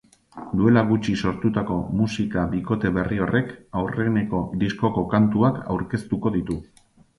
[0.59, 3.53] Duela gutxi sortutako musika-bikote berri horrek,
[3.83, 6.61] aurreneko diskoko kantuak aurkeztuko ditu.